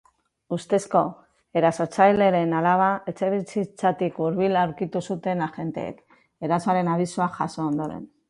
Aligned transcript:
Ustezko 0.55 1.01
erasotzailearen 1.59 2.55
alaba 2.61 2.87
etxebizitzatik 3.11 4.17
hurbil 4.27 4.57
aurkitu 4.63 5.03
zuten 5.11 5.45
agenteek, 5.49 6.03
erasoaren 6.49 6.93
abisua 6.95 7.29
jaso 7.39 7.67
ondoren. 7.69 8.05